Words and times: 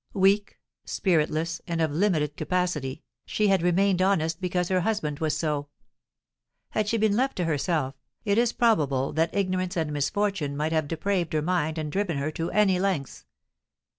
Weak, 0.15 0.59
spiritless, 0.83 1.61
and 1.67 1.79
of 1.79 1.91
limited 1.91 2.35
capacity, 2.35 3.03
she 3.27 3.49
had 3.49 3.61
remained 3.61 4.01
honest 4.01 4.41
because 4.41 4.67
her 4.69 4.79
husband 4.79 5.19
was 5.19 5.37
so; 5.37 5.67
had 6.71 6.87
she 6.89 6.97
been 6.97 7.15
left 7.15 7.35
to 7.35 7.45
herself, 7.45 7.93
it 8.25 8.39
is 8.39 8.51
probable 8.51 9.13
that 9.13 9.29
ignorance 9.31 9.77
and 9.77 9.93
misfortune 9.93 10.57
might 10.57 10.71
have 10.71 10.87
depraved 10.87 11.33
her 11.33 11.41
mind 11.43 11.77
and 11.77 11.91
driven 11.91 12.17
her 12.17 12.31
to 12.31 12.49
any 12.49 12.79
lengths. 12.79 13.25